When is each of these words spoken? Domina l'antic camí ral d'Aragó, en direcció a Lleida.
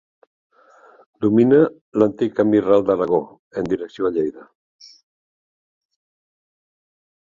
Domina 1.25 1.59
l'antic 1.99 2.35
camí 2.41 2.63
ral 2.69 2.87
d'Aragó, 2.89 3.21
en 3.63 3.71
direcció 3.77 4.09
a 4.09 4.15
Lleida. 4.19 4.49